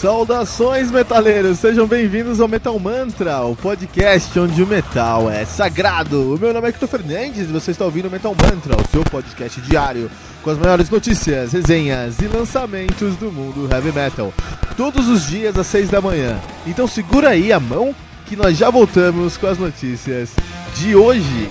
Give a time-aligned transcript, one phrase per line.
[0.00, 1.58] Saudações, metaleiros!
[1.58, 6.36] Sejam bem-vindos ao Metal Mantra, o podcast onde o metal é sagrado.
[6.36, 9.04] O meu nome é Hector Fernandes e você está ouvindo o Metal Mantra, o seu
[9.04, 10.10] podcast diário
[10.42, 14.32] com as maiores notícias, resenhas e lançamentos do mundo heavy metal.
[14.74, 16.40] Todos os dias às 6 da manhã.
[16.66, 20.30] Então segura aí a mão que nós já voltamos com as notícias
[20.76, 21.50] de hoje.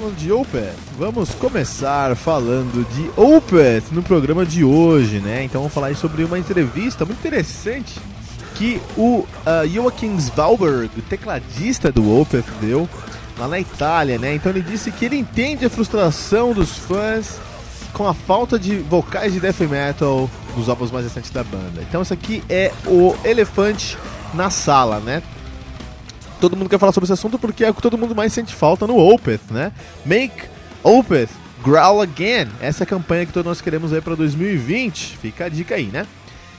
[0.00, 5.44] Falando de Opeth, vamos começar falando de Opeth no programa de hoje, né?
[5.44, 8.00] Então vamos falar sobre uma entrevista muito interessante
[8.54, 12.88] que o uh, Joachim Svalberg, tecladista do Opeth, deu
[13.38, 14.34] lá na Itália, né?
[14.34, 17.38] Então ele disse que ele entende a frustração dos fãs
[17.92, 21.82] com a falta de vocais de death metal nos álbuns mais recentes da banda.
[21.86, 23.98] Então isso aqui é o elefante
[24.32, 25.22] na sala, né?
[26.40, 28.54] Todo mundo quer falar sobre esse assunto porque é o que todo mundo mais sente
[28.54, 29.72] falta no Opeth, né?
[30.04, 30.44] Make
[30.82, 31.28] Opeth
[31.62, 32.48] Growl Again.
[32.60, 35.18] Essa é a campanha que todos nós queremos aí para 2020.
[35.18, 36.06] Fica a dica aí, né?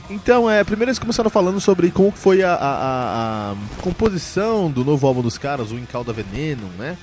[0.10, 5.08] Então, é, primeiro eles começaram falando sobre como foi a, a, a composição do novo
[5.08, 6.98] álbum dos caras, o Incauda Veneno, né?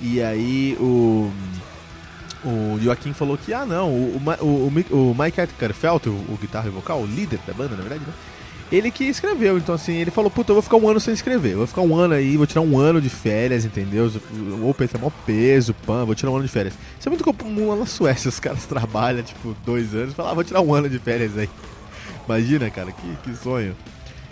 [0.00, 1.32] E aí o,
[2.44, 6.68] o Joaquim falou que, ah não, o, o, o, o Mike Atkerfeld, o, o guitarra
[6.68, 8.12] e vocal, o líder da banda, na verdade, né?
[8.70, 9.58] Ele que escreveu.
[9.58, 11.52] Então, assim, ele falou: Puta, eu vou ficar um ano sem escrever.
[11.52, 14.10] Eu vou ficar um ano aí, vou tirar um ano de férias, entendeu?
[14.60, 16.74] O Open tem maior peso, pan, vou tirar um ano de férias.
[16.98, 18.28] Isso é muito comum na Suécia.
[18.28, 21.48] Os caras trabalham, tipo, dois anos falam: ah, vou tirar um ano de férias aí.
[22.26, 23.76] Imagina, cara, que, que sonho.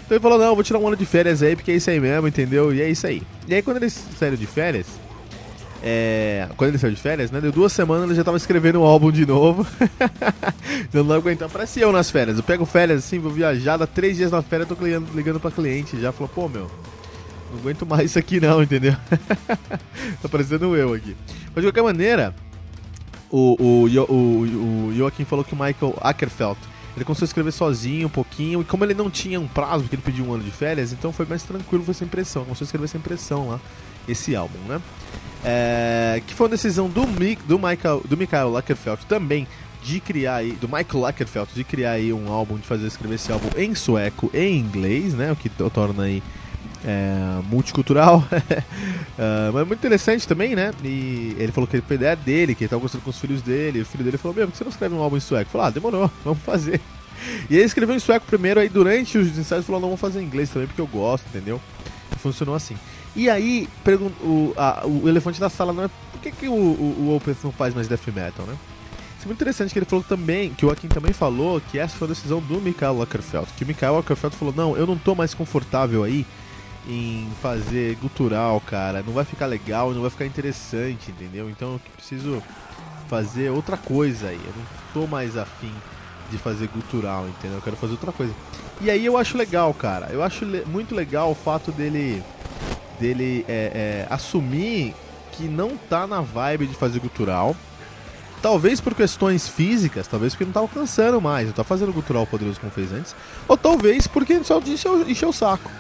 [0.04, 2.00] Então ele falou: Não, vou tirar um ano de férias aí, porque é isso aí
[2.00, 2.75] mesmo, entendeu?
[2.75, 3.22] E é isso aí.
[3.48, 4.87] E aí, quando eles saíram de férias,
[5.84, 7.41] é, quando ele saiu de férias, né?
[7.41, 9.66] Deu duas semanas, ele já tava escrevendo um álbum de novo.
[10.94, 11.50] eu não aguentando.
[11.50, 12.37] Parece eu nas férias.
[12.37, 15.50] Eu pego férias assim, vou viajar, dá três dias na férias, tô ligando, ligando pra
[15.50, 16.00] cliente.
[16.00, 16.71] Já falou, pô, meu,
[17.50, 18.94] não aguento mais isso aqui não, entendeu?
[20.22, 21.16] tá parecendo eu aqui.
[21.54, 22.32] Mas de qualquer maneira,
[23.28, 26.59] o, o, o, o Joaquim falou que o Michael Ackerfeld
[26.94, 29.97] ele começou a escrever sozinho um pouquinho, e como ele não tinha um prazo, porque
[29.97, 32.44] ele pediu um ano de férias, então foi mais tranquilo, foi sem pressão.
[32.44, 33.60] Começou a escrever sem pressão lá,
[34.06, 34.81] esse álbum, né?
[35.44, 39.47] É, que foi uma decisão do, do Michael, do Michael Lagerfeld também
[39.82, 43.32] de criar aí, do Michael Lagerfeld de criar aí um álbum, de fazer escrever esse
[43.32, 45.32] álbum em sueco e em inglês, né?
[45.32, 46.22] O que torna aí
[46.84, 48.25] é, multicultural.
[49.19, 50.72] é, mas muito interessante também, né?
[50.84, 53.80] E ele falou que foi ideia dele, que ele tava gostando com os filhos dele.
[53.80, 55.50] E o filho dele falou: Meu, por que você não escreve um álbum em sueco?
[55.50, 56.80] Falou: Ah, demorou, vamos fazer.
[57.48, 60.24] E ele escreveu em sueco primeiro, aí durante os ensaios falou: Não, vamos fazer em
[60.24, 61.60] inglês também, porque eu gosto, entendeu?
[62.19, 62.76] Funcionou assim.
[63.15, 63.69] E aí,
[64.23, 67.53] o, a, o elefante da sala não é por que, que o, o, o não
[67.53, 68.57] faz mais death metal, né?
[69.16, 71.97] Isso é muito interessante que ele falou também, que o Joaquim também falou, que essa
[71.97, 73.47] foi a decisão do Michael Lackerfeld.
[73.57, 76.27] Que o Michael Lackerfeld falou, não, eu não tô mais confortável aí
[76.89, 79.03] em fazer gutural, cara.
[79.07, 81.48] Não vai ficar legal, não vai ficar interessante, entendeu?
[81.48, 82.42] Então eu preciso
[83.09, 84.41] fazer outra coisa aí.
[84.45, 85.72] Eu não tô mais afim
[86.31, 87.59] de fazer gutural, entendeu?
[87.59, 88.34] Eu quero fazer outra coisa.
[88.81, 90.09] E aí eu acho legal, cara.
[90.10, 92.22] Eu acho le muito legal o fato dele
[92.98, 94.94] dele é, é, assumir
[95.33, 97.56] que não tá na vibe de fazer gutural.
[98.41, 102.59] Talvez por questões físicas, talvez porque não tá alcançando mais, não tá fazendo gutural poderoso
[102.59, 103.15] como fez antes.
[103.47, 105.71] Ou talvez porque só encheu, encheu o saco.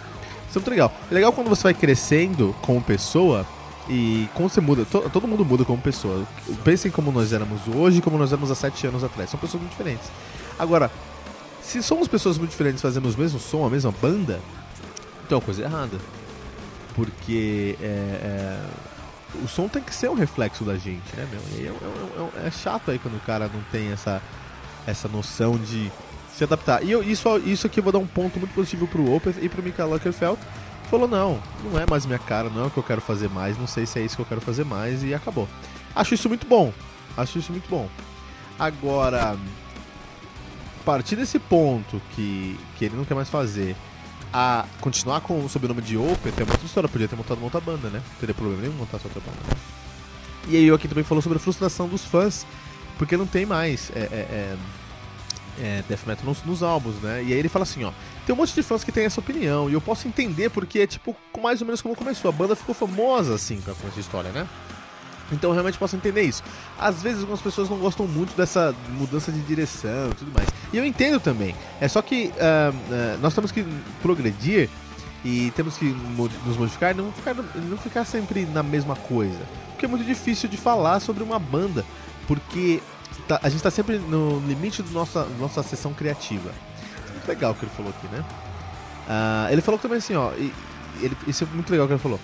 [0.48, 0.92] Isso é muito legal.
[1.10, 3.44] É legal quando você vai crescendo como pessoa
[3.88, 6.24] e quando você muda, to, todo mundo muda como pessoa.
[6.62, 9.30] Pensem como nós éramos hoje e como nós éramos há sete anos atrás.
[9.30, 10.08] São pessoas muito diferentes.
[10.58, 10.90] Agora,
[11.62, 14.40] Se somos pessoas muito diferentes fazendo o mesmo som, a mesma banda,
[15.24, 15.96] então é coisa errada.
[16.94, 18.60] Porque é, é,
[19.42, 21.40] o som tem que ser um reflexo da gente, né, meu?
[21.58, 24.20] E é, é, é, chato aí quando o cara não tem essa,
[24.86, 25.90] essa noção de
[26.34, 26.82] se adaptar.
[26.82, 29.48] E eu, isso, isso aqui eu vou dar um ponto muito positivo pro Opeth e
[29.48, 30.38] pro Michael Luckerfeld.
[30.90, 33.56] Falou, não, não é mais minha cara, não é o que eu quero fazer mais,
[33.56, 35.48] não sei se é isso que eu quero fazer mais, e acabou.
[35.94, 36.72] Acho isso muito bom.
[37.16, 37.88] Acho isso muito bom.
[38.58, 43.74] Agora, a partir desse ponto que, que ele não quer mais fazer,
[44.32, 46.88] a continuar com o sobrenome de Opeth é uma história.
[46.88, 48.02] Podia ter montado uma outra banda, né?
[48.06, 49.38] Não teria problema nenhum montar outra banda.
[49.48, 49.56] Né?
[50.48, 52.46] E aí o aqui também falou sobre a frustração dos fãs,
[52.98, 54.56] porque não tem mais é, é, é,
[55.60, 57.22] é, death metal nos, nos, álbuns, né?
[57.22, 57.92] E aí ele fala assim, ó,
[58.26, 60.86] tem um monte de fãs que tem essa opinião, e eu posso entender porque é
[60.86, 62.28] tipo mais ou menos como começou.
[62.28, 64.48] A banda ficou famosa assim com essa história, né?
[65.32, 66.42] Então eu realmente posso entender isso.
[66.78, 70.48] Às vezes algumas pessoas não gostam muito dessa mudança de direção e tudo mais.
[70.72, 71.54] E eu entendo também.
[71.80, 73.66] É só que uh, uh, nós temos que
[74.02, 74.68] progredir
[75.24, 75.86] e temos que
[76.44, 79.40] nos modificar e não ficar, não ficar sempre na mesma coisa.
[79.70, 81.84] Porque é muito difícil de falar sobre uma banda,
[82.26, 82.82] porque
[83.26, 86.50] tá, a gente está sempre no limite da nossa, nossa sessão criativa.
[87.12, 88.24] Muito legal o que ele falou aqui, né?
[89.06, 90.52] Uh, ele falou também assim, ó, e,
[91.00, 92.20] ele, isso é muito legal o que ele falou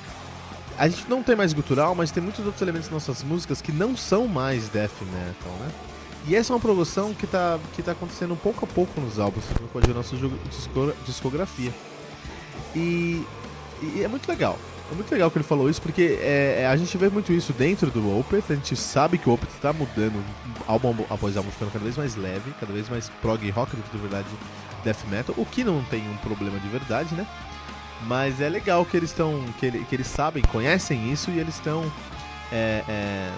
[0.79, 3.73] a gente não tem mais gutural, mas tem muitos outros elementos nas nossas músicas que
[3.73, 5.69] não são mais death metal, né?
[6.27, 9.45] E essa é uma promoção que tá, que tá acontecendo pouco a pouco nos álbuns,
[9.61, 10.15] no pode ver nossa
[11.05, 11.73] discografia.
[12.77, 13.25] E,
[13.83, 14.59] e, é muito legal.
[14.91, 17.53] É muito legal que ele falou isso, porque é, é, a gente vê muito isso
[17.53, 20.25] dentro do Opeth, a gente sabe que o Opeth está mudando
[20.67, 23.91] álbum após álbum, ficando cada vez mais leve, cada vez mais prog rock do que
[23.91, 24.29] de verdade
[24.85, 27.27] death metal, o que não tem um problema de verdade, né?
[28.07, 29.45] Mas é legal que eles estão.
[29.59, 31.83] Que, ele, que eles sabem, conhecem isso e eles estão
[32.53, 33.33] é, é,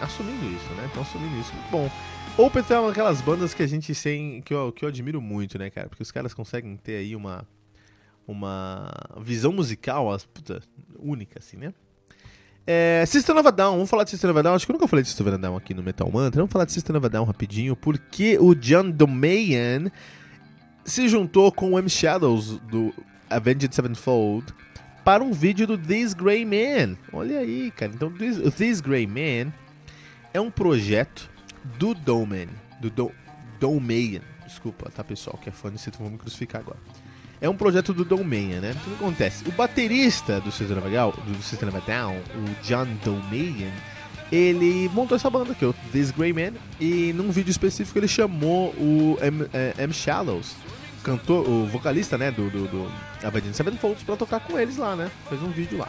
[0.00, 0.86] assumindo isso, né?
[0.86, 1.52] Estão assumindo isso.
[1.70, 1.90] Bom.
[2.36, 3.92] Opeth é uma daquelas bandas que a gente.
[4.44, 5.88] Que eu, que eu admiro muito, né, cara?
[5.88, 7.46] Porque os caras conseguem ter aí uma.
[8.26, 10.62] Uma visão musical puta,
[11.00, 11.74] única, assim, né?
[12.64, 14.54] É, System of a Down, vamos falar de System of a Down.
[14.54, 16.40] Acho que eu nunca falei de System of a Down aqui no Metal Mantra.
[16.40, 19.90] Vamos falar de System of a Down rapidinho, porque o John Domayan
[20.84, 22.94] se juntou com o M Shadows do
[23.30, 24.52] Avenged Sevenfold
[25.04, 26.96] para um vídeo do This Grey Man.
[27.12, 27.92] Olha aí, cara.
[27.94, 29.52] Então, This, This Grey Man
[30.34, 31.30] é um projeto
[31.78, 32.48] do Domain.
[32.80, 33.12] Do Do
[33.58, 34.20] Domain.
[34.46, 36.78] Desculpa, tá, pessoal, que é fã de System, vou me crucificar agora.
[37.40, 38.70] É um projeto do Domain, né?
[38.70, 39.48] Então, o que acontece?
[39.48, 43.72] O baterista do System of of Down, o John Domain,
[44.30, 48.68] ele montou essa banda aqui, o This Grey Man, e num vídeo específico ele chamou
[48.76, 50.54] o M, é, M Shallows
[51.02, 52.92] cantor, o vocalista, né, do, do, do
[53.22, 55.10] Avenged Sevenfold pra tocar com eles lá, né?
[55.28, 55.88] Fez um vídeo lá.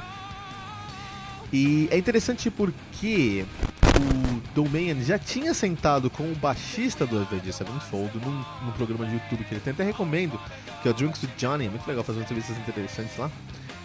[1.52, 3.46] E é interessante porque
[3.84, 9.14] o Domain já tinha sentado com o baixista do Avenged Sevenfold num, num programa de
[9.14, 10.40] YouTube que ele tem, até recomendo,
[10.82, 13.30] que é o Drinks with Johnny, é muito legal fazer entrevistas interessantes lá,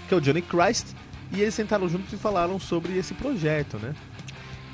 [0.09, 0.95] que é o Johnny Christ,
[1.33, 3.95] e eles sentaram juntos e falaram sobre esse projeto, né?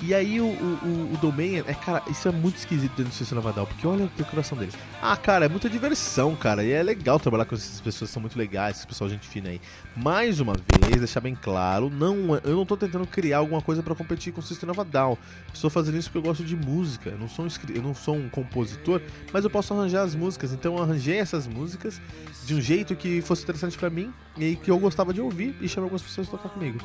[0.04, 3.40] E aí o, o, o Domain, é, cara, isso é muito esquisito dentro do Sistema
[3.40, 4.74] Navadal, porque olha a decoração deles.
[5.00, 6.64] Ah, cara, é muita diversão, cara.
[6.64, 9.60] E é legal trabalhar com essas pessoas são muito legais, esse pessoal gente fina aí.
[9.96, 13.94] Mais uma vez, deixar bem claro, não, eu não tô tentando criar alguma coisa para
[13.94, 15.16] competir com o Sistema Navadal.
[15.54, 17.10] Estou fazendo isso porque eu gosto de música.
[17.10, 19.00] Eu não sou um, eu não sou um compositor,
[19.32, 20.52] mas eu posso arranjar as músicas.
[20.52, 22.00] Então eu arranjei essas músicas
[22.44, 25.68] de um jeito que fosse interessante para mim e que eu gostava de ouvir e
[25.68, 26.80] chamei algumas pessoas a tocar comigo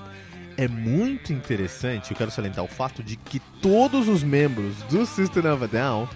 [0.57, 5.45] é muito interessante, eu quero salientar o fato de que todos os membros do System
[5.51, 6.09] of a Down,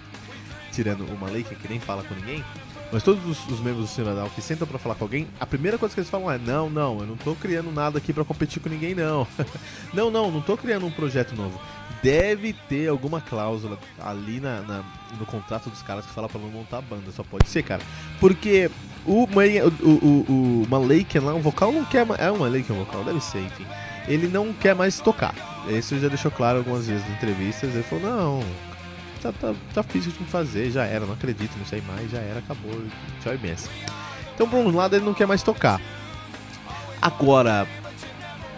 [0.72, 2.44] tirando o Malik, que nem fala com ninguém,
[2.90, 5.04] mas todos os, os membros do System of a Down que sentam para falar com
[5.04, 7.98] alguém, a primeira coisa que eles falam é: não, não, eu não tô criando nada
[7.98, 9.26] aqui para competir com ninguém, não.
[9.94, 11.58] não, não, não tô criando um projeto novo.
[12.02, 14.84] Deve ter alguma cláusula ali na, na
[15.20, 17.82] no contrato dos caras que fala para não montar a banda, só pode ser, cara.
[18.18, 18.68] Porque
[19.06, 22.04] o, o, o, o, o lá, o vocal não quer.
[22.18, 23.64] É o Malakian o vocal, deve ser, enfim
[24.08, 25.34] ele não quer mais tocar.
[25.68, 27.74] Isso já deixou claro algumas vezes em entrevistas.
[27.74, 28.44] Ele falou: não,
[29.22, 32.72] tá, tá, tá de fazer, já era, não acredito, não sei mais, já era, acabou,
[33.22, 33.70] tchau benção.
[34.34, 35.80] Então, por um lado, ele não quer mais tocar.
[37.00, 37.66] Agora,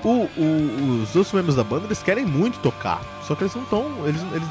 [0.02, 3.62] o, o, os outros membros da banda eles querem muito tocar, só que eles não
[3.62, 4.06] estão.
[4.06, 4.48] Eles, eles,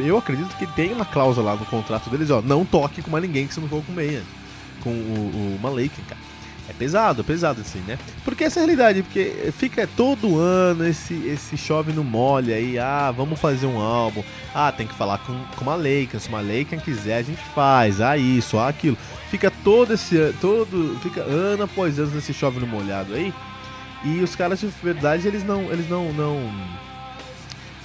[0.00, 3.24] eu acredito que tem uma cláusula lá no contrato deles: ó, não toque com mais
[3.24, 4.22] ninguém que você não for com meia.
[4.82, 6.20] Com o, o Malaken, cara.
[6.68, 7.98] É pesado, é pesado assim, né?
[8.24, 12.78] Porque essa é a realidade, porque fica todo ano esse, esse chove no molha aí,
[12.78, 14.22] ah, vamos fazer um álbum,
[14.54, 18.00] ah, tem que falar com, com uma Leica, se uma Leica quiser a gente faz,
[18.00, 18.96] ah, isso, ah, aquilo.
[19.30, 23.32] Fica todo esse todo, fica ano após ano nesse chove no molhado aí.
[24.04, 26.52] E os caras de verdade, eles não, eles não, não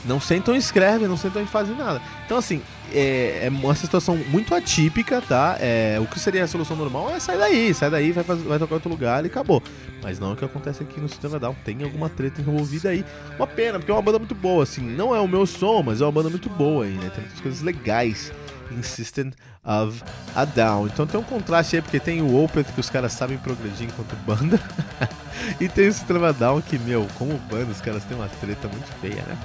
[0.07, 2.01] Não sentam e escrevem, não sentam e fazem nada.
[2.25, 2.61] Então, assim,
[2.93, 5.57] é, é uma situação muito atípica, tá?
[5.59, 8.75] É, o que seria a solução normal é sair daí, sai daí, vai, vai tocar
[8.75, 9.61] outro lugar e acabou.
[10.01, 11.55] Mas não é o que acontece aqui no Sistema Down.
[11.65, 13.03] Tem alguma treta envolvida aí.
[13.37, 14.81] Uma pena, porque é uma banda muito boa, assim.
[14.81, 17.11] Não é o meu som, mas é uma banda muito boa aí, né?
[17.13, 18.31] Tem muitas coisas legais
[18.71, 19.31] em System
[19.63, 20.01] of
[20.35, 20.87] a Down.
[20.87, 24.15] Então tem um contraste aí, porque tem o Opeth que os caras sabem progredir enquanto
[24.25, 24.59] banda.
[25.59, 28.87] e tem o Sistema Down que, meu, como banda, os caras têm uma treta muito
[29.01, 29.37] feia, né?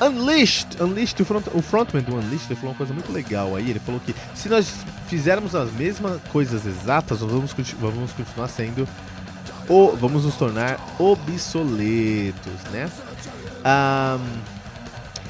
[0.00, 3.70] Unleashed, Unleashed o, front, o frontman do Unleashed ele falou uma coisa muito legal aí.
[3.70, 4.72] Ele falou que se nós
[5.06, 8.88] fizermos as mesmas coisas exatas, nós vamos, vamos continuar sendo.
[9.68, 12.90] Ou vamos nos tornar obsoletos, né?
[13.64, 14.61] Um,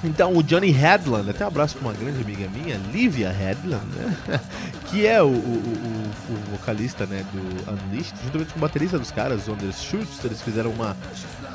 [0.04, 4.40] então, o Johnny Headland, até um abraço para uma grande amiga minha, Livia Headland, né?
[4.90, 9.12] que é o, o, o, o, vocalista né, do Unleashed, juntamente com o baterista dos
[9.12, 10.96] caras, Undershoots, eles fizeram uma,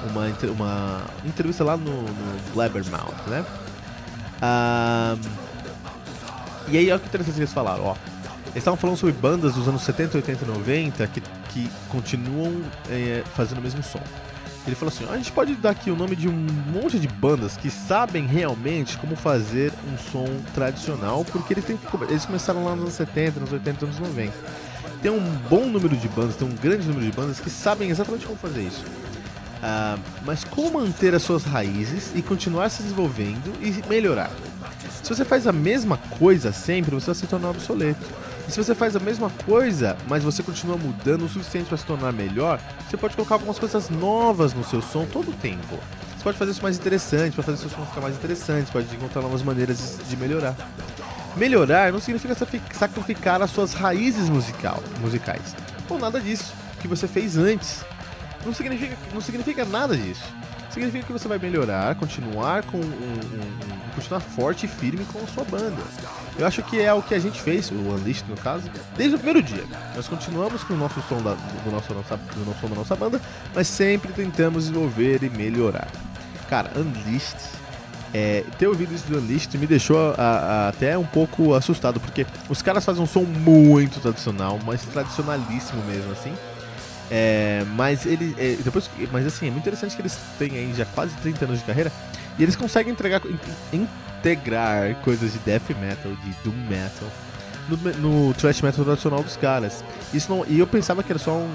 [0.09, 3.45] uma, uma entrevista lá no, no Blabbermouth, né?
[4.41, 5.47] Um,
[6.69, 7.95] e aí, olha que interessante que eles falaram, ó.
[8.47, 13.23] Eles estavam falando sobre bandas dos anos 70, 80 e 90 que, que continuam é,
[13.35, 14.01] fazendo o mesmo som.
[14.67, 17.55] Ele falou assim: a gente pode dar aqui o nome de um monte de bandas
[17.55, 22.81] que sabem realmente como fazer um som tradicional, porque eles, têm, eles começaram lá nos
[22.83, 24.33] anos 70, nos 80, nos 90.
[25.01, 28.25] Tem um bom número de bandas, tem um grande número de bandas que sabem exatamente
[28.25, 28.83] como fazer isso.
[29.57, 34.29] Uh, mas como manter as suas raízes e continuar se desenvolvendo e melhorar?
[35.01, 38.05] Se você faz a mesma coisa sempre, você vai se tornar obsoleto.
[38.47, 41.85] E se você faz a mesma coisa, mas você continua mudando o suficiente para se
[41.85, 45.77] tornar melhor, você pode colocar algumas coisas novas no seu som todo o tempo.
[46.15, 49.21] Você pode fazer isso mais interessante, pode fazer seu som ficar mais interessante, pode encontrar
[49.21, 50.55] novas maneiras de melhorar.
[51.35, 52.35] Melhorar não significa
[52.73, 55.55] sacrificar as suas raízes musical, musicais,
[55.89, 57.83] ou nada disso que você fez antes.
[58.45, 60.23] Não significa, não significa nada disso
[60.77, 65.19] significa que você vai melhorar, continuar com um, um, um, continuar forte e firme com
[65.19, 65.81] a sua banda.
[66.37, 69.17] Eu acho que é o que a gente fez, o Unleashed no caso, desde o
[69.17, 69.63] primeiro dia.
[69.95, 72.95] Nós continuamos com o nosso som da, do, nosso, nossa, do nosso som da nossa
[72.95, 73.19] banda,
[73.55, 75.87] mas sempre tentamos desenvolver e melhorar.
[76.47, 77.37] Cara, Unleashed
[78.13, 82.25] é, ter ouvido isso do Unleashed me deixou a, a, até um pouco assustado, porque
[82.47, 86.33] os caras fazem um som muito tradicional, mas tradicionalíssimo mesmo, assim.
[87.09, 88.35] É, mas ele.
[88.37, 91.59] É, depois, mas assim, é muito interessante que eles têm aí já quase 30 anos
[91.59, 91.91] de carreira
[92.37, 93.21] e eles conseguem entregar,
[93.71, 97.07] integrar coisas de death metal, de doom metal
[97.67, 97.77] no,
[98.27, 99.83] no thrash metal tradicional dos caras.
[100.13, 101.53] Isso não, e eu pensava que era só um,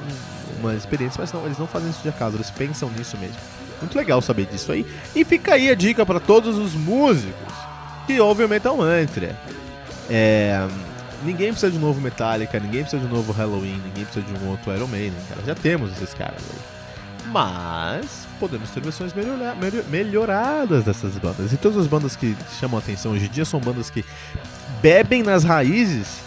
[0.61, 3.37] uma experiência, mas não, eles não fazem isso de acaso, eles pensam nisso mesmo.
[3.81, 4.87] Muito legal saber disso aí.
[5.15, 7.53] E fica aí a dica para todos os músicos
[8.07, 9.37] que ouvem o Metal Mantra.
[10.09, 10.69] É,
[11.25, 14.45] ninguém precisa de um novo Metallica, ninguém precisa de um novo Halloween, ninguém precisa de
[14.45, 15.41] um outro Iron Maiden, cara.
[15.45, 17.29] Já temos esses caras aí.
[17.33, 19.57] Mas podemos ter versões melhora,
[19.89, 21.53] melhoradas dessas bandas.
[21.53, 24.05] E todas as bandas que chamam atenção hoje em dia são bandas que
[24.81, 26.19] bebem nas raízes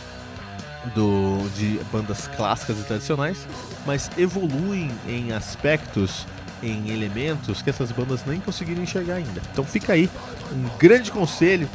[0.94, 3.46] do, de bandas clássicas e tradicionais,
[3.86, 6.26] mas evoluem em aspectos,
[6.64, 9.42] em elementos que essas bandas nem conseguiram enxergar ainda.
[9.52, 10.10] Então fica aí
[10.54, 11.68] um grande conselho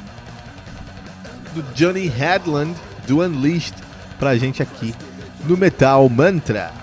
[1.54, 2.74] do Johnny Headland
[3.06, 3.76] do Unleashed
[4.18, 4.94] pra gente aqui
[5.44, 6.79] no Metal Mantra.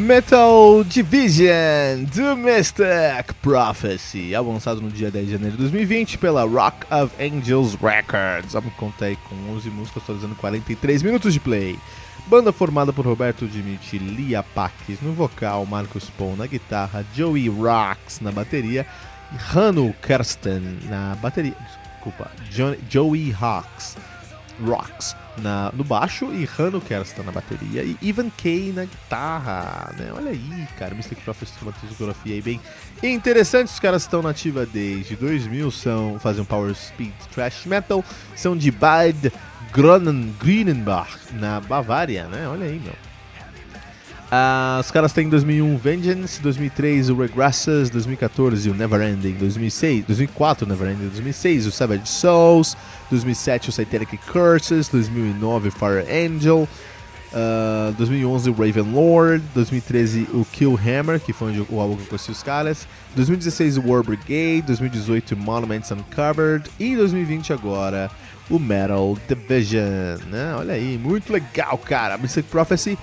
[0.00, 6.86] Metal Division Domestic Prophecy, álbum lançado no dia 10 de janeiro de 2020 pela Rock
[6.90, 8.56] of Angels Records.
[8.56, 11.78] Álbum contei com 11 músicas, totalizando 43 minutos de play.
[12.26, 18.20] Banda formada por Roberto Dimiti, Lia Paques no vocal, Marcos Pon na guitarra, Joey Rocks
[18.20, 18.86] na bateria
[19.54, 21.54] Hanu Kersten na bateria.
[21.92, 22.30] Desculpa,
[22.88, 23.96] Joey Hawks
[24.64, 30.12] Rocks na, no baixo e Hano Kersta na bateria e Ivan Kay na guitarra, né?
[30.14, 32.60] Olha aí, cara, Mystic Prophecy tem uma discografia aí bem
[33.02, 33.68] interessante.
[33.68, 38.04] Os caras estão na ativa desde 2000, são, fazem um power speed thrash metal,
[38.36, 39.32] são de Bad
[39.72, 42.48] Gronen, Grünenbach, na Bavária, né?
[42.48, 43.09] Olha aí, meu.
[44.30, 50.68] Uh, os caras têm 2001 Vengeance, 2003 o Regresses, 2014 o Neverending, 2006, 2004 o
[50.68, 52.76] Neverending, 2006 o Savage Souls,
[53.10, 56.68] 2007 o Satanic Curses, 2009 Fire Angel,
[57.32, 62.02] uh, 2011 o Raven Lord, 2013 o Kill Hammer, que foi onde o álbum que
[62.02, 68.08] eu conheci os caras, 2016 o War Brigade, 2018 Monuments Uncovered e 2020 agora
[68.48, 70.54] o Metal Division, né?
[70.56, 72.16] Olha aí, muito legal, cara.
[72.16, 72.96] Mystic Prophecy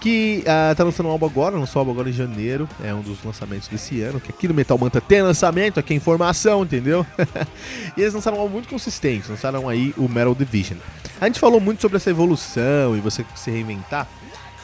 [0.00, 3.00] que uh, tá lançando um álbum agora, lançou um álbum agora em janeiro, é um
[3.00, 7.04] dos lançamentos desse ano, que aqui no Metal Manta tem lançamento, aqui é informação, entendeu?
[7.96, 10.78] e eles lançaram um álbum muito consistente, lançaram aí o Metal Division.
[11.20, 14.06] A gente falou muito sobre essa evolução e você se reinventar,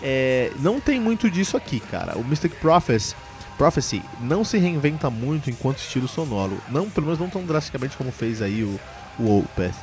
[0.02, 2.16] é, não tem muito disso aqui, cara.
[2.16, 3.14] O Mystic Prophecy,
[3.56, 8.12] Prophecy não se reinventa muito enquanto estilo sonoro, não, pelo menos não tão drasticamente como
[8.12, 8.78] fez aí o,
[9.18, 9.74] o Opeth.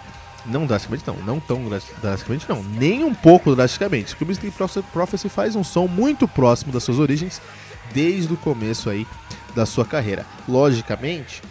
[0.46, 1.70] Não drasticamente não, não tão
[2.02, 4.54] drasticamente não, nem um pouco drasticamente, porque o Mystic
[4.92, 7.42] Prophecy faz um som muito próximo das suas origens
[7.94, 9.06] desde o começo aí
[9.56, 10.26] da sua carreira.
[10.48, 11.42] Logicamente,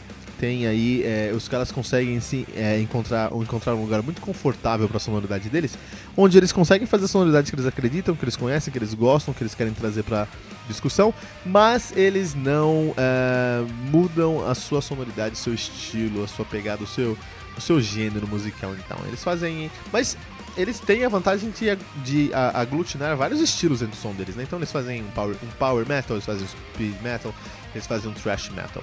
[0.41, 4.97] tem aí é, os caras conseguem se é, encontrar, encontrar um lugar muito confortável para
[4.97, 5.77] a sonoridade deles,
[6.17, 9.35] onde eles conseguem fazer a sonoridade que eles acreditam, que eles conhecem, que eles gostam,
[9.35, 10.27] que eles querem trazer para
[10.67, 11.13] discussão,
[11.45, 17.19] mas eles não é, mudam a sua sonoridade, seu estilo, a sua pegada, o seu
[17.61, 18.99] o seu gênero musical, então.
[19.07, 19.71] Eles fazem.
[19.93, 20.17] Mas
[20.57, 24.43] eles têm a vantagem de, de aglutinar vários estilos dentro do som deles, né?
[24.43, 27.33] Então eles fazem um power, um power metal, eles fazem um speed metal,
[27.75, 28.83] eles fazem um thrash metal.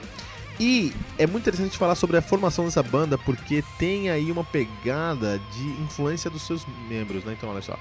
[0.60, 5.40] E é muito interessante falar sobre a formação dessa banda porque tem aí uma pegada
[5.54, 7.36] de influência dos seus membros, né?
[7.38, 7.78] Então olha só.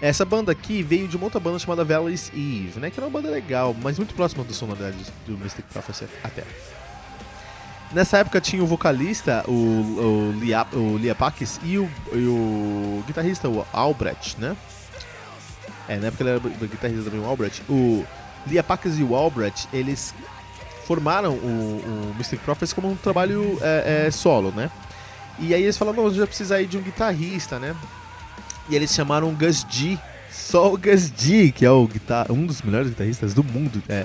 [0.00, 2.90] Essa banda aqui veio de uma outra banda chamada Valley's Eve, né?
[2.90, 6.44] Que era uma banda legal, mas muito próxima da sonoridade do Mystic Prophecy até.
[7.92, 13.48] Nessa época tinha o vocalista, o, o, Lia, o Liapakis, e o, e o guitarrista,
[13.48, 14.54] o Albrecht, né?
[15.88, 17.62] É, na época ele era guitarrista também, o Albrecht.
[17.68, 18.04] O
[18.46, 20.14] Liapakis e o Albrecht, eles
[20.86, 24.70] formaram o, o Mystic Prophets como um trabalho é, é, solo, né?
[25.38, 27.74] E aí eles falaram, não, já precisa aí de um guitarrista, né?
[28.68, 29.98] E eles chamaram o Gus G,
[30.30, 33.82] só o Gus G, que é o guitar um dos melhores guitarristas do mundo.
[33.88, 34.04] É,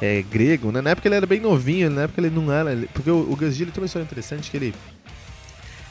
[0.00, 0.80] é, grego, né?
[0.80, 2.76] Na época ele era bem novinho, na época ele não era.
[2.92, 4.74] Porque o, o Gus Gilly tem uma história interessante que ele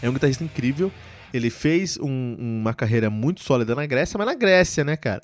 [0.02, 0.92] é um guitarrista incrível.
[1.34, 5.22] Ele fez um, uma carreira muito sólida na Grécia, mas na Grécia, né, cara?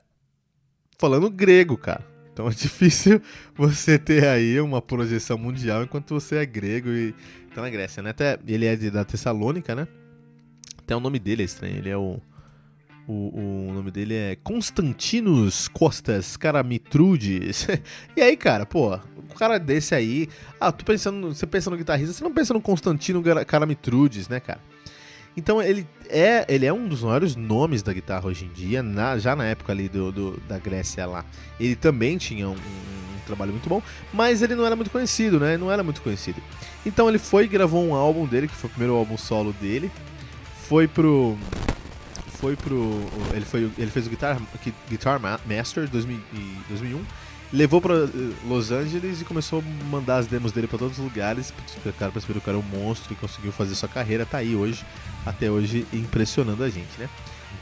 [0.99, 2.05] Falando grego, cara.
[2.31, 3.21] Então é difícil
[3.55, 7.13] você ter aí uma projeção mundial enquanto você é grego e
[7.55, 8.11] tá na Grécia, né?
[8.11, 9.87] Até ele é de, da Tessalônica, né?
[10.77, 12.19] Até o nome dele é estranho, ele é o
[13.07, 17.67] o, o nome dele é Constantinos Costas Caramitrudes.
[18.15, 20.27] e aí, cara, pô, um cara desse aí.
[20.59, 21.33] Ah, tô pensando.
[21.33, 24.59] Você pensa no guitarrista, você não pensa no Constantino Caramitrudes, né, cara?
[25.37, 29.17] Então ele é, ele é um dos maiores nomes da guitarra hoje em dia, na,
[29.17, 31.25] já na época ali do, do, da Grécia lá.
[31.59, 33.81] Ele também tinha um, um, um, trabalho muito bom,
[34.13, 35.57] mas ele não era muito conhecido, né?
[35.57, 36.41] Não era muito conhecido.
[36.85, 39.91] Então ele foi e gravou um álbum dele, que foi o primeiro álbum solo dele.
[40.69, 41.37] Foi pro
[42.39, 43.01] foi pro.
[43.33, 44.39] Ele, foi, ele fez o Guitar,
[44.89, 46.19] Guitar Master 2000,
[46.69, 47.03] 2001.
[47.53, 48.09] Levou para eh,
[48.47, 51.53] Los Angeles e começou a mandar as demos dele para todos os lugares.
[51.85, 54.25] O cara percebeu que era um monstro e conseguiu fazer sua carreira.
[54.25, 54.85] Tá aí hoje,
[55.25, 57.09] até hoje, impressionando a gente, né?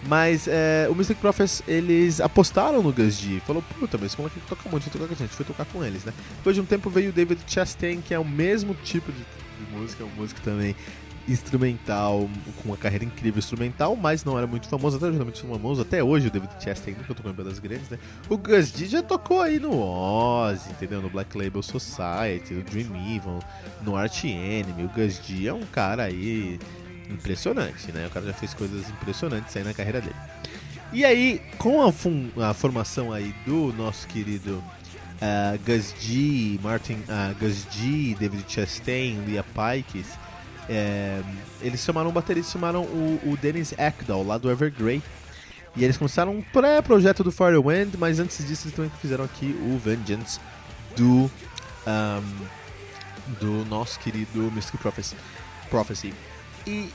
[0.07, 3.39] Mas é, o Mystic Prophets, eles apostaram no Gus G.
[3.41, 5.29] Falou, puta, mas esse moleque toca muito, tocar com a gente.
[5.29, 6.13] Foi tocar com eles, né?
[6.37, 9.71] Depois de um tempo veio o David Chastain, que é o mesmo tipo de, de
[9.71, 10.75] música, é um músico também
[11.27, 12.29] instrumental,
[12.61, 16.27] com uma carreira incrível instrumental, mas não era muito famoso, até muito famoso, até hoje
[16.27, 17.97] o David Chastain, nunca tocou em bandas grandes, né?
[18.29, 21.01] O Gus D já tocou aí no Oz, entendeu?
[21.01, 23.39] No Black Label Society, no Dream Evil,
[23.81, 24.83] no Arch Enemy.
[24.83, 26.59] O Gus D é um cara aí
[27.09, 28.07] impressionante, né?
[28.07, 30.15] O cara já fez coisas impressionantes aí na carreira dele.
[30.91, 34.63] E aí, com a, a formação aí do nosso querido
[35.23, 40.07] uh, Gus G, Martin uh, Gus G, David Chastain, Leah Pikes,
[40.69, 41.21] é,
[41.61, 45.01] eles chamaram um baterista, chamaram o, o Dennis Ekdahl, lá do Evergrey.
[45.75, 49.77] E eles começaram um pré-projeto do Firewind, mas antes disso eles também fizeram aqui o
[49.79, 50.39] Vengeance
[50.95, 51.31] do,
[51.87, 52.45] um,
[53.39, 54.79] do nosso querido Mystic
[55.69, 56.13] Prophecy.
[56.67, 56.89] E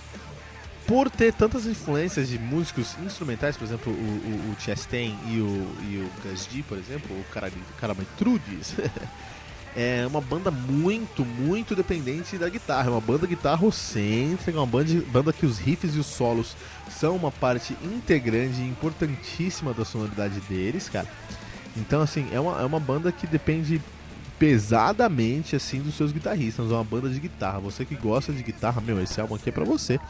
[0.86, 5.76] por ter tantas influências de músicos instrumentais, por exemplo, o, o, o Chastain e o,
[5.82, 7.24] e o Gus G, por exemplo, o
[7.78, 8.74] Caramitrudes,
[9.80, 12.88] é uma banda muito, muito dependente da guitarra.
[12.88, 16.56] É uma banda guitarrocêntrica, uma banda, banda que os riffs e os solos
[16.90, 21.06] são uma parte integrante e importantíssima da sonoridade deles, cara.
[21.76, 23.80] Então, assim, é uma, é uma banda que depende
[24.36, 26.72] pesadamente, assim, dos seus guitarristas.
[26.72, 27.60] É uma banda de guitarra.
[27.60, 30.00] Você que gosta de guitarra, meu, esse álbum aqui é pra você.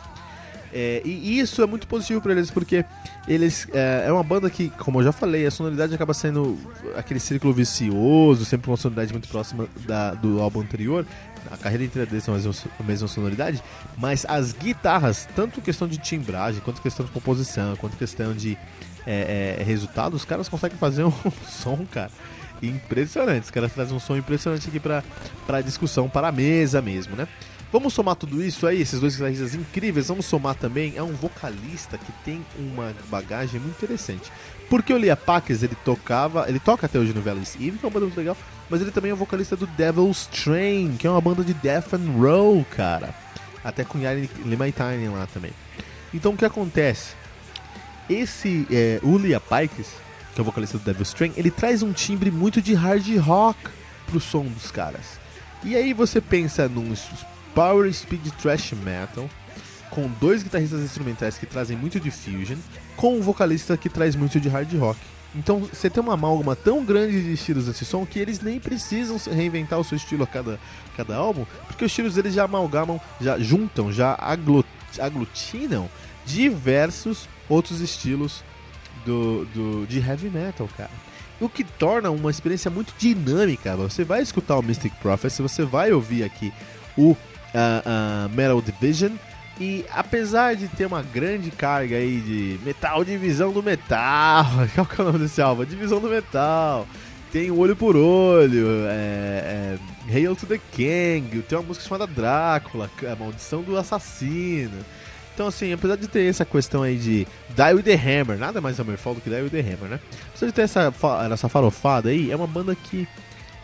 [0.72, 2.84] É, e isso é muito positivo para eles, porque
[3.26, 6.58] eles é, é, uma banda que, como eu já falei, a sonoridade acaba sendo
[6.96, 11.06] aquele círculo vicioso, sempre uma sonoridade muito próxima da, do álbum anterior.
[11.50, 12.36] A carreira inteira deles tem a
[12.82, 13.62] mesma, a sonoridade,
[13.96, 18.58] mas as guitarras, tanto questão de timbragem, quanto questão de composição, quanto questão de
[19.06, 21.12] é, é resultado, os caras conseguem fazer um
[21.48, 22.10] som, cara,
[22.62, 23.44] impressionante.
[23.44, 25.02] Os caras trazem um som impressionante aqui para
[25.46, 27.26] pra discussão, para a mesa mesmo, né?
[27.70, 31.98] Vamos somar tudo isso aí, esses dois guitarristas incríveis, vamos somar também a um vocalista
[31.98, 34.32] que tem uma bagagem muito interessante.
[34.70, 37.86] Porque o Lia Pax, ele tocava, ele toca até hoje no Valley's Eve, que é
[37.86, 38.36] uma banda muito legal,
[38.70, 41.92] mas ele também é o vocalista do Devil's Train, que é uma banda de death
[41.92, 43.14] and roll, cara.
[43.62, 45.52] Até com Yari Limaitainen lá também.
[46.12, 47.14] Então o que acontece?
[48.08, 49.88] Esse, é, o Lia Pikes,
[50.34, 53.58] que é o vocalista do Devil's Train, ele traz um timbre muito de hard rock
[54.06, 55.18] pro som dos caras.
[55.62, 56.94] E aí você pensa num
[57.54, 59.28] Power Speed Thrash Metal,
[59.90, 62.58] com dois guitarristas instrumentais que trazem muito de fusion,
[62.96, 64.98] com um vocalista que traz muito de hard rock.
[65.34, 69.18] Então você tem uma amálgama tão grande de estilos nesse som que eles nem precisam
[69.32, 70.58] reinventar o seu estilo a cada,
[70.96, 74.18] cada álbum, porque os estilos eles já amalgamam, já juntam, já
[74.98, 75.88] aglutinam
[76.24, 78.42] diversos outros estilos
[79.04, 80.90] do, do, de heavy metal, cara.
[81.40, 83.76] O que torna uma experiência muito dinâmica.
[83.76, 86.52] Você vai escutar o Mystic Prophecy, você vai ouvir aqui
[86.96, 87.16] o
[87.54, 89.12] uh, uh, Metal Division.
[89.60, 95.00] E apesar de ter uma grande carga aí de metal, divisão do metal, qual que
[95.00, 95.64] é o nome desse álbum?
[95.64, 96.86] Divisão do metal.
[97.32, 102.88] Tem Olho por Olho, é, é, Hail to the King, tem uma música chamada Drácula,
[103.02, 104.78] a Maldição do Assassino.
[105.34, 108.80] Então, assim, apesar de ter essa questão aí de Die with the Hammer, nada mais
[108.80, 110.00] Hammerfall do que Die with the Hammer, né?
[110.30, 110.92] Apesar de ter essa,
[111.32, 113.06] essa farofada aí, é uma banda que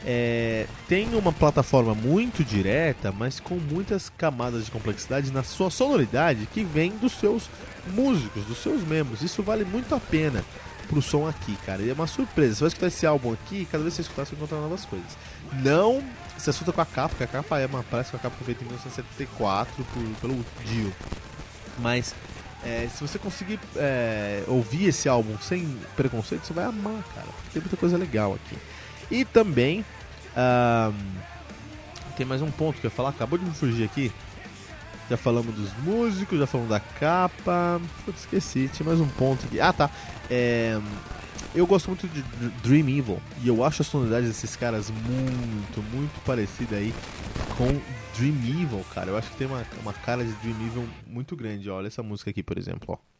[0.07, 6.47] é, tem uma plataforma muito direta, mas com muitas camadas de complexidade na sua sonoridade
[6.53, 7.49] que vem dos seus
[7.93, 9.23] músicos, dos seus membros.
[9.23, 10.45] Isso vale muito a pena
[10.88, 11.83] pro som aqui, cara.
[11.83, 12.55] E é uma surpresa.
[12.55, 14.85] Você vai escutar esse álbum aqui, cada vez que você escutar, você vai encontrar novas
[14.85, 15.17] coisas.
[15.62, 16.03] Não
[16.37, 18.47] se assusta com a capa, porque a capa é uma, parece que a capa foi
[18.47, 20.93] feita em 1974 por, pelo Dio.
[21.79, 22.14] Mas
[22.62, 27.29] é, se você conseguir é, ouvir esse álbum sem preconceito, você vai amar, cara.
[27.53, 28.57] Tem muita coisa legal aqui.
[29.11, 29.85] E também
[32.17, 34.12] tem mais um ponto que eu ia falar, acabou de me fugir aqui.
[35.09, 37.81] Já falamos dos músicos, já falamos da capa.
[38.05, 39.61] Putz, esqueci, tinha mais um ponto aqui.
[39.61, 39.90] Ah, tá.
[40.31, 40.81] É,
[41.55, 42.23] eu gosto muito de
[42.62, 46.95] Dream Evil e eu acho a sonoridade desses caras muito, muito parecida aí
[47.57, 47.67] com
[48.17, 49.11] Dream Evil, cara.
[49.11, 51.69] Eu acho que tem uma, uma cara de Dream Evil muito grande.
[51.69, 53.13] Olha essa música aqui, por exemplo, ó.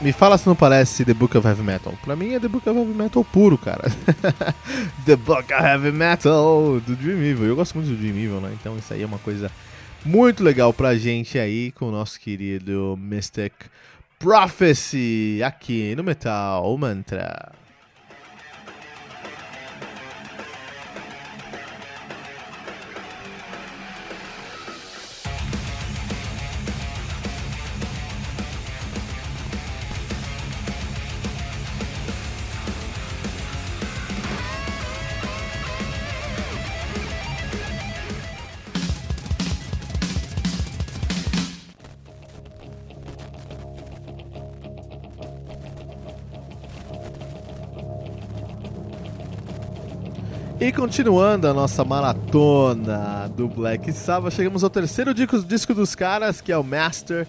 [0.00, 1.92] Me fala se não parece The Book of Heavy Metal.
[2.04, 3.90] Pra mim é The Book of Heavy Metal puro, cara.
[5.04, 7.46] The Book of Heavy Metal do Dream Evil.
[7.46, 8.56] Eu gosto muito do Dream Evil, né?
[8.60, 9.50] Então isso aí é uma coisa
[10.04, 13.52] muito legal pra gente aí com o nosso querido Mystic
[14.20, 17.57] Prophecy aqui no Metal Mantra.
[50.68, 56.52] E continuando a nossa maratona do Black Sabbath, chegamos ao terceiro disco, dos caras, que
[56.52, 57.26] é o Master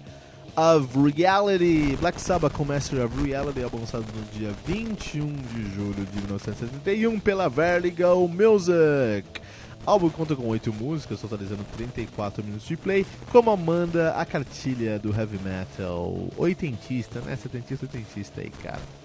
[0.54, 1.96] of Reality.
[1.98, 7.18] Black Sabbath com Master of Reality, álbum lançado no dia 21 de julho de 1971
[7.18, 9.40] pela Vertigo Music.
[9.86, 15.18] Álbum conta com 8 músicas, totalizando 34 minutos de play, como manda a cartilha do
[15.18, 17.36] heavy metal oitentista, né?
[17.36, 18.99] Setentista, oitentista aí, cara.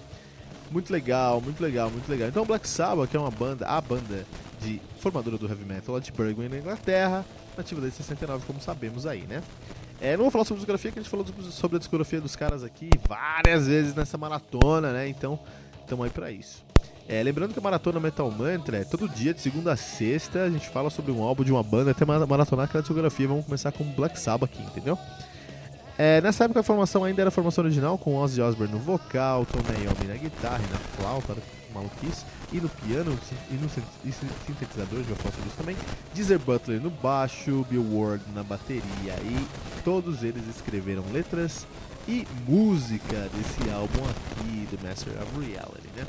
[0.70, 2.28] Muito legal, muito legal, muito legal.
[2.28, 4.26] Então Black Sabbath, que é uma banda, a banda
[4.60, 7.24] de formadora do heavy metal lá de Birmingham, na Inglaterra,
[7.56, 9.42] nativa desde 69, como sabemos aí, né?
[10.00, 12.62] É, não vou falar sobre discografia, que a gente falou sobre a discografia dos caras
[12.62, 15.08] aqui várias vezes nessa maratona, né?
[15.08, 15.38] Então,
[15.80, 16.64] estamos aí pra isso.
[17.08, 20.50] É, lembrando que a Maratona Metal Mantra é todo dia, de segunda a sexta, a
[20.50, 23.28] gente fala sobre um álbum de uma banda, até maratonar aquela discografia.
[23.28, 24.98] Vamos começar com Black Sabbath aqui, entendeu?
[25.98, 29.60] É, nessa época a formação ainda era formação original, com Ozzy Osbourne no vocal, Tom
[29.62, 31.34] Naomi na guitarra e na flauta,
[31.72, 33.18] maluquice, e no piano
[33.50, 33.68] e no
[34.46, 35.76] sintetizador, já falar sobre isso também,
[36.14, 38.82] Deezer Butler no baixo, Bill Ward na bateria,
[39.22, 39.46] e
[39.82, 41.66] todos eles escreveram letras
[42.06, 46.06] e música desse álbum aqui, The Master of Reality, né?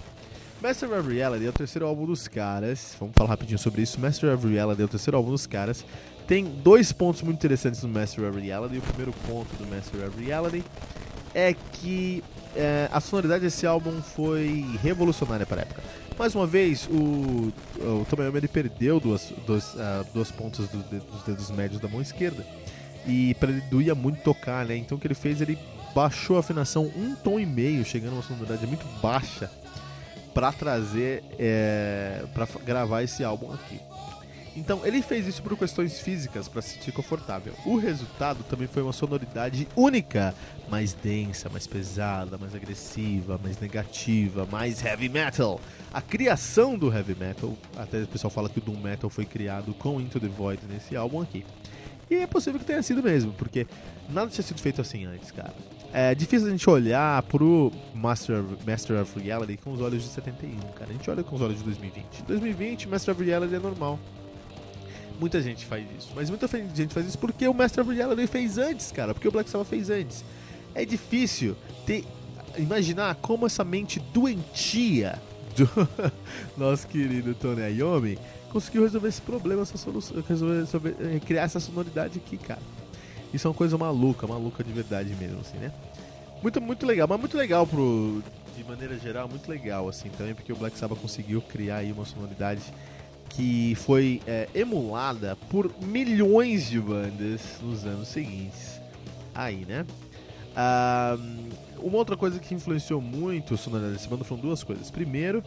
[0.62, 2.96] Master of Reality é o terceiro álbum dos caras.
[3.00, 4.00] Vamos falar rapidinho sobre isso.
[4.00, 5.86] Master of Reality é o terceiro álbum dos caras.
[6.26, 8.78] Tem dois pontos muito interessantes no Master of Reality.
[8.78, 10.64] O primeiro ponto do Master of Reality
[11.36, 12.24] é que
[12.56, 15.84] é, a sonoridade desse álbum foi revolucionária para a época.
[16.18, 21.24] Mais uma vez, o, o Tomoyama ele perdeu duas, duas, uh, duas pontas do, dos
[21.24, 22.44] dedos médios da mão esquerda.
[23.06, 24.76] E para ele doía muito tocar, né?
[24.76, 25.60] Então o que ele fez, ele
[25.94, 29.52] baixou a afinação um tom e meio, chegando a uma sonoridade muito baixa
[30.38, 33.80] para trazer, é, para gravar esse álbum aqui.
[34.56, 37.56] Então ele fez isso por questões físicas para se sentir confortável.
[37.66, 40.36] O resultado também foi uma sonoridade única,
[40.70, 45.60] mais densa, mais pesada, mais agressiva, mais negativa, mais heavy metal.
[45.92, 49.74] A criação do heavy metal, até o pessoal fala que o doom metal foi criado
[49.74, 51.44] com Into the Void nesse álbum aqui.
[52.12, 53.66] E é possível que tenha sido mesmo, porque
[54.08, 55.56] nada tinha sido feito assim antes, cara.
[56.00, 60.56] É difícil a gente olhar pro Master, Master of Reality com os olhos de 71,
[60.76, 60.92] cara.
[60.92, 62.22] A gente olha com os olhos de 2020.
[62.22, 64.00] 2020, Master of Reality é normal.
[65.20, 66.12] Muita gente faz isso.
[66.16, 69.16] Mas muita gente faz isso porque o Master of Reality fez antes, cara.
[69.16, 70.24] Porque o Black Sabbath fez antes.
[70.76, 72.06] É difícil ter,
[72.60, 75.20] imaginar como essa mente doentia
[75.56, 75.68] do
[76.56, 78.20] nosso querido Tony Iommi
[78.52, 82.62] conseguiu resolver esse problema, essa solução, resolver, eh, criar essa sonoridade aqui, cara.
[83.34, 85.72] Isso é uma coisa maluca, maluca de verdade mesmo, assim, né?
[86.42, 88.22] Muito, muito legal, mas muito legal pro,
[88.56, 92.06] de maneira geral, muito legal, assim, também, porque o Black Sabbath conseguiu criar aí uma
[92.06, 92.62] sonoridade
[93.30, 98.80] que foi é, emulada por milhões de bandas nos anos seguintes.
[99.36, 99.86] Aí, né?
[100.56, 101.16] Ah,
[101.78, 104.90] uma outra coisa que influenciou muito a sonoridade desse banda foram duas coisas.
[104.90, 105.44] Primeiro,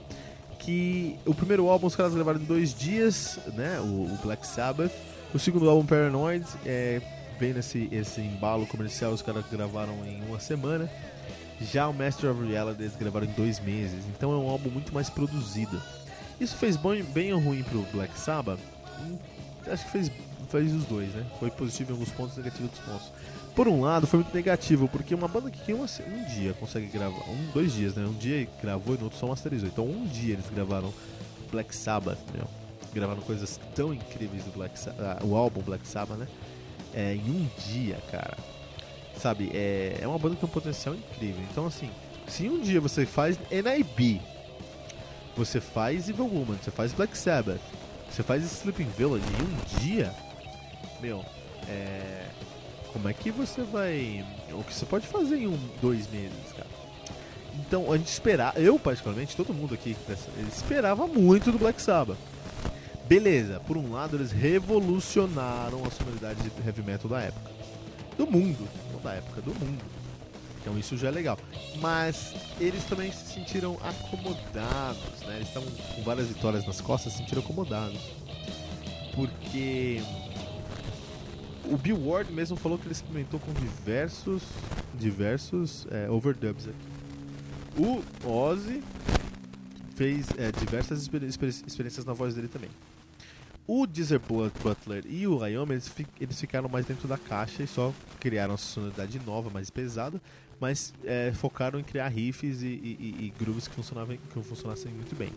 [0.61, 3.81] que o primeiro álbum os caras gravaram em dois dias, né?
[3.81, 4.93] O, o Black Sabbath.
[5.35, 7.01] O segundo álbum, Paranoid, é,
[7.41, 10.89] vem nesse esse embalo comercial, os caras gravaram em uma semana.
[11.61, 14.05] Já o Master of Reality eles gravaram em dois meses.
[14.15, 15.83] Então é um álbum muito mais produzido.
[16.39, 18.61] Isso fez bem, bem ou ruim pro Black Sabbath?
[19.01, 19.19] Hum,
[19.67, 20.11] acho que fez,
[20.51, 21.27] fez os dois, né?
[21.39, 23.13] Foi positivo em alguns pontos, negativo em outros pontos.
[23.55, 27.29] Por um lado, foi muito negativo, porque uma banda que uma, um dia consegue gravar,
[27.29, 28.05] um, dois dias, né?
[28.07, 29.69] Um dia gravou e no outro só masterizou.
[29.69, 30.93] Então, um dia eles gravaram
[31.51, 32.47] Black Sabbath, meu.
[32.95, 36.27] Gravaram coisas tão incríveis do Black Sabbath, o álbum Black Sabbath, né?
[36.95, 38.37] É, em um dia, cara.
[39.17, 41.43] Sabe, é, é uma banda que tem um potencial incrível.
[41.51, 41.91] Então, assim,
[42.27, 44.21] se um dia você faz NIB,
[45.37, 47.61] você faz Evil Woman, você faz Black Sabbath,
[48.11, 50.15] você faz Sleeping Village em um dia,
[51.01, 51.25] meu,
[51.69, 52.27] é.
[52.93, 54.25] Como é que você vai.
[54.53, 56.69] O que você pode fazer em um, dois meses, cara?
[57.55, 59.97] Então a gente esperava, eu particularmente, todo mundo aqui
[60.49, 62.19] esperava muito do Black Sabbath.
[63.11, 67.51] Beleza, por um lado eles revolucionaram a sonoridade de heavy metal da época.
[68.17, 69.83] Do mundo, não da época, do mundo.
[70.61, 71.37] Então isso já é legal.
[71.81, 75.39] Mas eles também se sentiram acomodados, né?
[75.39, 77.99] Eles estavam com várias vitórias nas costas, se sentiram acomodados.
[79.13, 80.01] Porque
[81.65, 84.45] o Bill Ward mesmo falou que ele experimentou com diversos
[84.95, 86.79] diversos é, overdubs aqui.
[87.77, 88.85] O Ozzy
[89.97, 91.03] fez é, diversas
[91.67, 92.71] experiências na voz dele também.
[93.73, 97.95] O Deezer Butler e o Iommi, eles, eles, ficaram mais dentro da caixa e só
[98.19, 100.21] criaram uma sonoridade nova, mais pesada,
[100.59, 105.15] mas é, focaram em criar riffs e, e, e grooves que, funcionavam, que funcionassem muito
[105.15, 105.31] bem.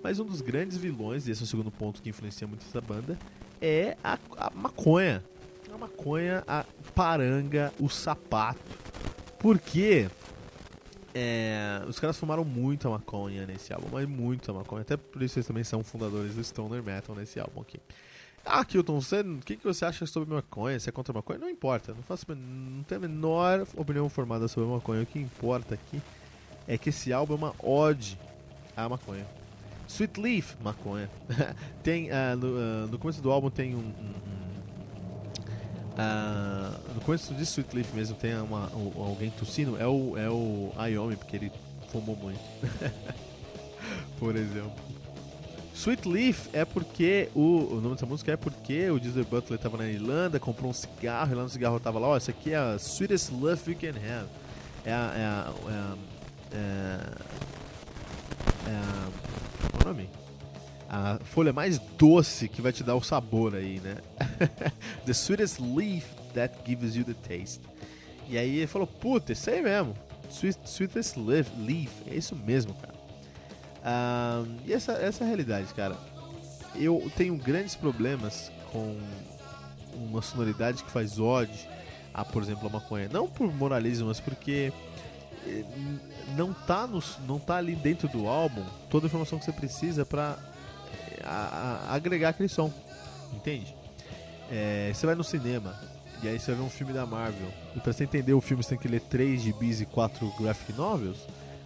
[0.00, 2.80] Mas um dos grandes vilões, e esse é o segundo ponto que influencia muito essa
[2.80, 3.18] banda,
[3.60, 5.24] é a, a maconha.
[5.74, 8.60] A maconha, a paranga, o sapato.
[9.40, 10.08] Porque
[11.18, 14.82] é, os caras fumaram muito a maconha nesse álbum, mas muito a maconha.
[14.82, 17.80] Até por isso eles também são fundadores do Stoner Metal nesse álbum aqui.
[18.44, 20.78] Ah, Kilton, você, o que, que você acha sobre maconha?
[20.78, 21.38] Você é contra maconha?
[21.38, 25.04] Não importa, não, faço, não tenho a menor opinião formada sobre maconha.
[25.04, 26.02] O que importa aqui
[26.68, 28.18] é que esse álbum é uma ode
[28.76, 29.26] à maconha.
[29.88, 31.08] Sweet Leaf, maconha.
[31.82, 33.78] tem, uh, no, uh, no, começo do álbum tem um...
[33.78, 34.35] um,
[36.94, 39.80] no começo de Sweet Leaf mesmo tem uma, um, alguém tossindo.
[39.80, 41.52] É o, é o Ayomi, porque ele
[41.90, 42.40] fumou muito.
[44.18, 44.72] Por exemplo.
[45.74, 49.76] Sweet Leaf é porque o, o nome dessa música é porque o Disney Butler estava
[49.76, 52.56] na Irlanda, comprou um cigarro e lá no cigarro tava lá, ó, essa aqui é
[52.56, 54.28] a sweetest love you can have.
[54.84, 55.12] É a.
[55.14, 55.52] É a.
[55.68, 55.96] É a,
[56.52, 56.58] é
[58.66, 59.08] a, é a
[59.70, 60.08] qual é o nome?
[60.96, 63.96] A folha mais doce que vai te dar o sabor aí, né?
[65.04, 67.60] the sweetest leaf that gives you the taste.
[68.26, 69.94] E aí ele falou, puta, isso aí mesmo.
[70.30, 72.94] Sweet, sweetest leaf, leaf, é isso mesmo, cara.
[73.82, 75.98] Uh, e essa, essa é realidade, cara.
[76.74, 78.98] Eu tenho grandes problemas com
[79.94, 81.60] uma sonoridade que faz ódio
[82.14, 83.06] a, por exemplo, a maconha.
[83.12, 84.72] Não por moralismo, mas porque
[85.46, 85.64] eh,
[86.34, 90.04] não tá, no, não tá ali dentro do álbum toda a informação que você precisa
[90.04, 90.38] para
[91.88, 92.72] agregar aquele som.
[93.32, 93.74] Entende?
[94.50, 95.74] É, você vai no cinema
[96.22, 97.48] e aí você vai ver um filme da Marvel.
[97.74, 100.72] E pra você entender o filme, você tem que ler 3 gibis e 4 graphic
[100.72, 101.18] novels.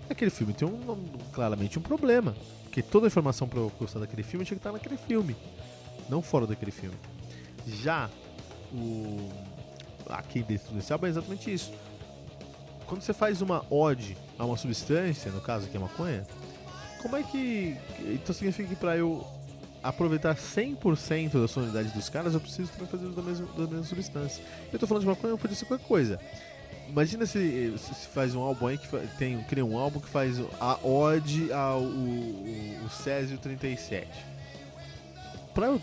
[0.09, 0.97] Aquele filme tem um,
[1.33, 2.35] claramente um problema.
[2.65, 5.37] Porque toda a informação para eu gostar daquele filme tinha que estar naquele filme,
[6.09, 6.97] não fora daquele filme.
[7.67, 8.09] Já
[8.73, 9.29] o
[10.09, 11.73] aqui dentro desse álbum é exatamente isso.
[12.87, 16.27] Quando você faz uma ode a uma substância, no caso aqui é maconha,
[17.01, 17.77] como é que.
[18.01, 19.27] Então significa que para eu
[19.83, 24.45] aproveitar 100% da sonoridade dos caras, eu preciso também fazer da mesma, da mesma substância.
[24.73, 26.21] Eu tô falando de maconha, podia ser qualquer coisa.
[26.89, 30.79] Imagina se, se faz um álbum aí que tem, cria um álbum que faz a
[30.85, 34.09] ode ao o, o Césio 37.
[35.55, 35.83] Pra eu,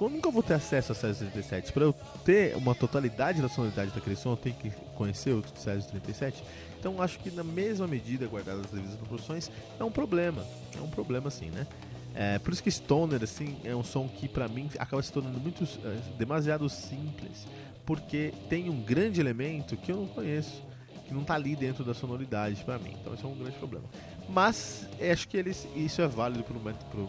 [0.00, 1.72] eu nunca vou ter acesso a Césio 37.
[1.72, 1.92] Pra eu
[2.24, 6.42] ter uma totalidade da sonoridade daquele som, eu tenho que conhecer o Césio 37.
[6.78, 10.44] Então acho que na mesma medida, guardadas as devidas proporções, é um problema.
[10.76, 11.66] É um problema sim, né?
[12.14, 15.38] É, por isso que Stoner, assim, é um som que para mim acaba se tornando
[15.38, 17.46] muito, é, demasiado simples,
[17.86, 20.62] porque tem um grande elemento que eu não conheço,
[21.06, 22.96] que não tá ali dentro da sonoridade para mim.
[23.00, 23.86] Então isso é um grande problema.
[24.28, 27.08] Mas acho que eles, isso é válido pro, pro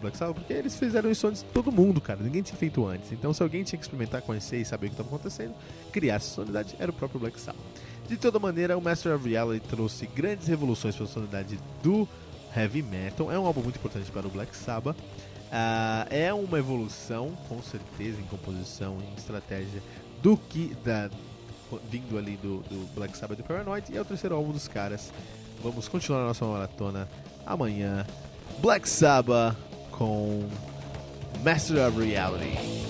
[0.00, 2.20] Black Sabbath, porque eles fizeram isso antes de todo mundo, cara.
[2.22, 3.12] Ninguém tinha feito antes.
[3.12, 5.54] Então se alguém tinha que experimentar, conhecer e saber o que estava acontecendo,
[5.92, 7.60] criar essa sonoridade, era o próprio Black Sabbath.
[8.08, 12.08] De toda maneira, o Master of Reality trouxe grandes revoluções para a sonoridade do
[12.56, 13.30] heavy metal.
[13.30, 14.96] É um álbum muito importante para o Black Sabbath.
[14.96, 19.82] Uh, é uma evolução, com certeza, em composição, em estratégia
[20.22, 21.10] do que da,
[21.90, 23.92] vindo ali do, do Black Sabbath do Paranoid.
[23.92, 25.12] E é o terceiro álbum dos caras.
[25.62, 27.08] Vamos continuar a nossa maratona
[27.46, 28.06] amanhã.
[28.60, 29.56] Black Sabbath
[30.00, 30.48] com
[31.44, 32.89] Master of Reality.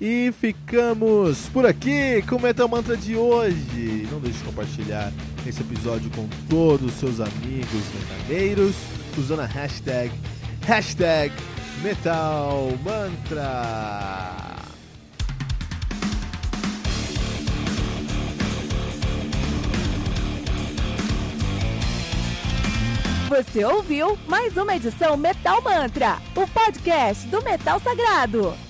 [0.00, 4.08] E ficamos por aqui com o Metal Mantra de hoje.
[4.10, 5.12] Não deixe de compartilhar
[5.46, 8.74] esse episódio com todos os seus amigos metaleiros
[9.18, 10.10] usando a hashtag,
[10.62, 11.34] hashtag
[11.82, 14.56] Metal Mantra.
[23.28, 28.69] Você ouviu mais uma edição Metal Mantra, o podcast do Metal Sagrado.